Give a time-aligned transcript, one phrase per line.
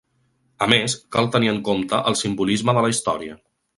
[0.65, 3.37] A més, cal tenir en compte el simbolisme de la història.